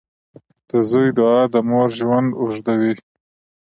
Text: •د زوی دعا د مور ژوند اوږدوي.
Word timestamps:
•د 0.69 0.71
زوی 0.89 1.09
دعا 1.17 1.41
د 1.53 1.55
مور 1.69 1.89
ژوند 1.99 2.29
اوږدوي. 2.41 2.93